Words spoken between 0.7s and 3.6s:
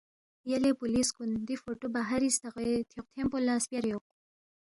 پولِیس کُن، دی فوٹو باہری ستاغوے تھیوق تھیم پو لہ